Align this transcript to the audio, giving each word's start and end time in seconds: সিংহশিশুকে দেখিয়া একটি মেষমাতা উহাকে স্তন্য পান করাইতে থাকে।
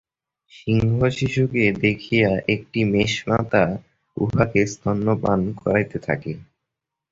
সিংহশিশুকে 0.51 1.63
দেখিয়া 1.81 2.31
একটি 2.53 2.79
মেষমাতা 2.93 3.63
উহাকে 4.17 4.61
স্তন্য 4.67 5.07
পান 5.23 5.39
করাইতে 5.59 5.97
থাকে। 6.07 6.31